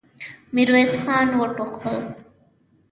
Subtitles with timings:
[0.55, 1.97] ميرويس خان وټوخل.